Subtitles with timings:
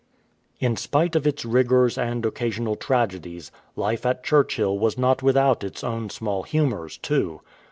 [0.59, 5.83] In spite of its rigours and occasional tragedies, life at Churchill was not without its
[5.83, 7.41] own small humours too.